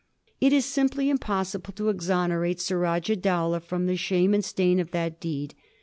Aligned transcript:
It 0.39 0.51
is 0.51 0.65
simply 0.65 1.11
impossible 1.11 1.73
to 1.73 1.89
exonerate 1.89 2.57
Sarajah 2.59 3.17
Dowlah 3.21 3.59
from 3.61 3.85
the 3.85 3.95
shame 3.95 4.33
and 4.33 4.43
stain 4.43 4.79
of 4.79 4.89
that 4.89 5.19
deed. 5.19 5.53